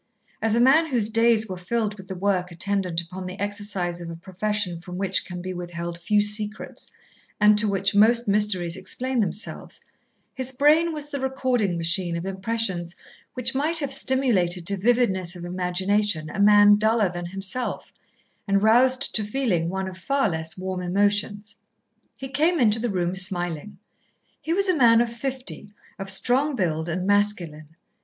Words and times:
As 0.41 0.55
a 0.55 0.59
man 0.59 0.87
whose 0.87 1.09
days 1.09 1.47
were 1.47 1.59
filled 1.59 1.93
with 1.95 2.07
the 2.07 2.15
work 2.15 2.49
attendant 2.51 3.01
upon 3.01 3.27
the 3.27 3.39
exercise 3.39 4.01
of 4.01 4.09
a 4.09 4.15
profession 4.15 4.81
from 4.81 4.97
which 4.97 5.25
can 5.25 5.43
be 5.43 5.53
withheld 5.53 5.99
few 5.99 6.21
secrets, 6.21 6.89
and 7.39 7.55
to 7.59 7.67
which 7.67 7.93
most 7.93 8.27
mysteries 8.27 8.75
explain 8.75 9.19
themselves, 9.19 9.79
his 10.33 10.51
brain 10.51 10.91
was 10.91 11.11
the 11.11 11.19
recording 11.19 11.77
machine 11.77 12.17
of 12.17 12.25
impressions 12.25 12.95
which 13.35 13.53
might 13.53 13.77
have 13.77 13.93
stimulated 13.93 14.65
to 14.65 14.75
vividness 14.75 15.35
of 15.35 15.45
imagination 15.45 16.31
a 16.31 16.39
man 16.39 16.77
duller 16.77 17.07
than 17.09 17.27
himself, 17.27 17.93
and 18.47 18.63
roused 18.63 19.13
to 19.13 19.23
feeling 19.23 19.69
one 19.69 19.87
of 19.87 19.99
far 19.99 20.29
less 20.31 20.57
warm 20.57 20.81
emotions. 20.81 21.57
He 22.17 22.27
came 22.27 22.59
into 22.59 22.79
the 22.79 22.89
room 22.89 23.13
smiling. 23.15 23.77
He 24.41 24.51
was 24.51 24.67
a 24.67 24.73
man 24.75 24.99
of 24.99 25.13
fifty, 25.13 25.69
of 25.99 26.09
strong 26.09 26.55
build, 26.55 26.89
and 26.89 27.05
masculine. 27.05 27.75